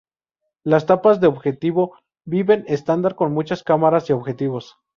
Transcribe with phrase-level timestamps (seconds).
[0.63, 1.95] Las tapas de objetivo
[2.25, 4.77] vienen estándar con muchas cámaras y objetivos.